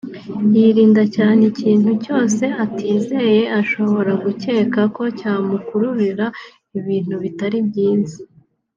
[0.53, 6.25] yirinda cyane ikintu cyose atizeye ashobora gucyeka ko cyamukururira
[6.77, 8.17] ibintu bitari byiza